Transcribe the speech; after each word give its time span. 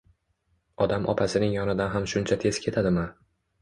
Odam 0.85 1.05
opasining 1.15 1.55
yonidan 1.59 1.95
ham 1.99 2.11
shuncha 2.15 2.43
tez 2.47 2.65
ketadimi? 2.69 3.11